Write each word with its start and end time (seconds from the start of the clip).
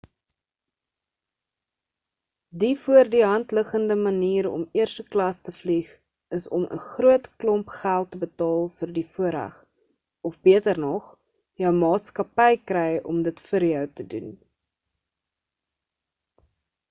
die 2.61 2.77
voor 2.83 3.09
die 3.15 3.25
hand 3.31 3.51
liggende 3.57 3.95
manier 4.05 4.45
om 4.51 4.63
eerste 4.79 5.03
klas 5.15 5.37
te 5.47 5.51
vlieg 5.57 5.89
is 6.37 6.47
om 6.59 6.65
n 6.77 6.81
groot 6.85 7.27
klomp 7.43 7.67
geld 7.81 8.09
te 8.15 8.21
betaal 8.23 8.65
vir 8.79 8.93
die 8.95 9.05
voorreg 9.17 9.59
of 10.31 10.39
beter 10.49 10.81
nog– 10.87 11.11
jou 11.65 11.73
maatskappy 11.83 12.49
kry 12.71 12.87
om 13.13 13.21
dit 13.29 13.45
vir 13.51 13.67
jou 13.69 13.85
te 14.01 14.07
doen 14.15 14.33